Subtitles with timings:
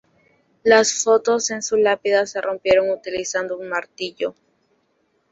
[0.63, 4.33] Las fotos en su lápida se rompieron utilizando un martillo.